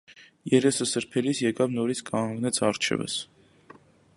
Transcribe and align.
Երեսը 0.53 0.87
սրբելիս 0.91 1.41
եկավ 1.47 1.75
նորից 1.81 2.01
կանգնեց 2.09 2.61
առջևս: 2.71 3.19